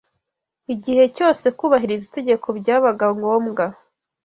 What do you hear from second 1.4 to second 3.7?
kubahiriza itegeko byabaga ngombwa